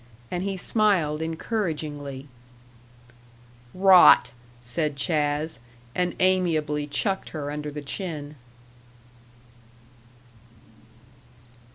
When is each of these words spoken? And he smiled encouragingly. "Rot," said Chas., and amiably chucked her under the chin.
And 0.31 0.41
he 0.41 0.57
smiled 0.57 1.21
encouragingly. 1.21 2.27
"Rot," 3.71 4.31
said 4.59 4.95
Chas., 4.95 5.59
and 5.93 6.15
amiably 6.19 6.87
chucked 6.87 7.29
her 7.29 7.51
under 7.51 7.69
the 7.69 7.83
chin. 7.83 8.35